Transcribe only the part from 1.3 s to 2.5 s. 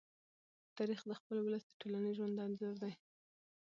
ولس د ټولنیز ژوند